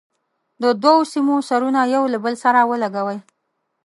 د 0.63 0.65
دوو 0.83 1.09
سیمونو 1.11 1.45
سرونه 1.49 1.81
یو 1.95 2.03
له 2.13 2.17
بل 2.25 2.35
سره 2.43 2.59
ولګوئ. 2.69 3.19